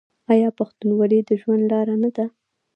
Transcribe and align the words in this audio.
آیا 0.33 0.49
پښتونولي 0.59 1.19
د 1.23 1.31
ژوند 1.41 1.63
لاره 1.71 1.95
نه 2.03 2.09
ده؟ 2.15 2.25